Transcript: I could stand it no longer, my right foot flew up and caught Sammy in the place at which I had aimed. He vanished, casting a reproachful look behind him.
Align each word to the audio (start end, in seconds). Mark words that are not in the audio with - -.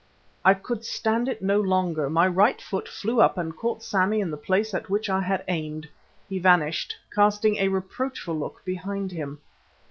I 0.43 0.55
could 0.55 0.83
stand 0.83 1.29
it 1.29 1.43
no 1.43 1.59
longer, 1.61 2.09
my 2.09 2.25
right 2.27 2.59
foot 2.59 2.87
flew 2.89 3.21
up 3.21 3.37
and 3.37 3.55
caught 3.55 3.83
Sammy 3.83 4.19
in 4.19 4.31
the 4.31 4.35
place 4.35 4.73
at 4.73 4.89
which 4.89 5.11
I 5.11 5.21
had 5.21 5.43
aimed. 5.47 5.87
He 6.27 6.39
vanished, 6.39 6.95
casting 7.13 7.57
a 7.57 7.67
reproachful 7.67 8.35
look 8.35 8.65
behind 8.65 9.11
him. 9.11 9.41